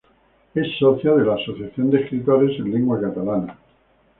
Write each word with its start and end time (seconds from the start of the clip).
Es 0.55 0.71
socia 0.79 1.13
de 1.13 1.23
la 1.23 1.35
Asociación 1.35 1.91
de 1.91 2.01
Escritores 2.01 2.57
en 2.57 2.71
Lengua 2.73 2.99
Catalana. 2.99 3.55